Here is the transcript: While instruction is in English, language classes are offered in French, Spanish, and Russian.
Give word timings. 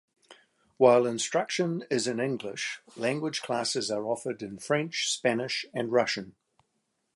While 0.77 1.05
instruction 1.05 1.83
is 1.91 2.07
in 2.07 2.19
English, 2.19 2.81
language 2.97 3.43
classes 3.43 3.91
are 3.91 4.03
offered 4.03 4.41
in 4.41 4.57
French, 4.57 5.11
Spanish, 5.11 5.63
and 5.75 5.91
Russian. 5.91 6.33